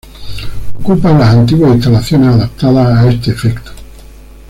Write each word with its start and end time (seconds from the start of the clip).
Ocupa 0.79 1.13
las 1.13 1.29
antiguas 1.35 1.75
instalaciones 1.75 2.29
adaptadas 2.29 3.05
a 3.05 3.09
este 3.11 3.29
efecto. 3.29 3.71